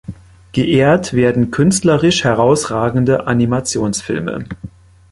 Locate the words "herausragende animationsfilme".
2.23-4.45